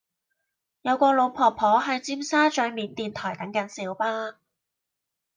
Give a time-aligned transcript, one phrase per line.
[0.81, 4.39] 有個老婆婆喺尖沙咀緬甸台等緊小巴